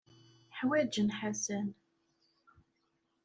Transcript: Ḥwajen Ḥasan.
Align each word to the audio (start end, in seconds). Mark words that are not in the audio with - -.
Ḥwajen 0.57 1.09
Ḥasan. 1.19 1.67